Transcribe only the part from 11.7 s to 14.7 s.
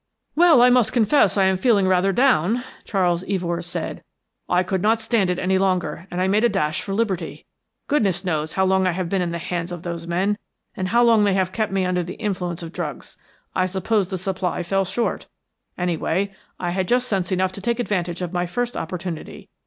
me under the influence of drugs. I suppose the supply